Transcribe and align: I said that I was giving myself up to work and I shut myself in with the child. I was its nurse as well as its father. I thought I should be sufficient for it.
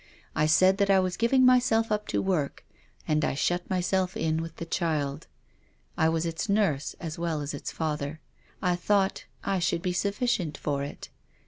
I 0.35 0.47
said 0.47 0.79
that 0.79 0.89
I 0.89 0.99
was 0.99 1.15
giving 1.15 1.45
myself 1.45 1.91
up 1.91 2.07
to 2.07 2.23
work 2.23 2.65
and 3.07 3.23
I 3.23 3.35
shut 3.35 3.69
myself 3.69 4.17
in 4.17 4.41
with 4.41 4.55
the 4.55 4.65
child. 4.65 5.27
I 5.95 6.09
was 6.09 6.25
its 6.25 6.49
nurse 6.49 6.95
as 6.99 7.19
well 7.19 7.39
as 7.39 7.53
its 7.53 7.71
father. 7.71 8.19
I 8.63 8.75
thought 8.75 9.25
I 9.43 9.59
should 9.59 9.83
be 9.83 9.93
sufficient 9.93 10.57
for 10.57 10.81
it. 10.83 11.09